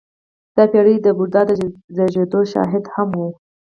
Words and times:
•دا 0.55 0.63
پېړۍ 0.71 0.95
د 1.01 1.07
بودا 1.17 1.41
د 1.47 1.51
زېږېدو 1.95 2.39
شاهده 2.51 2.89
هم 2.95 3.09
وه. 3.17 3.29